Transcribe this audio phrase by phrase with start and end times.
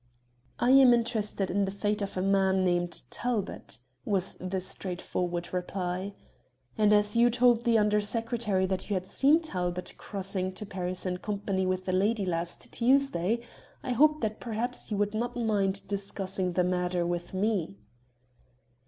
[0.57, 6.15] "I am interested in the fate of a man named Talbot," was the straightforward reply,
[6.75, 11.05] "and as you told the Under Secretary that you had seen Talbot crossing to Paris
[11.05, 13.41] in company with a lady last Tuesday,
[13.83, 17.77] I hoped that perhaps you would not mind discussing the matter with me."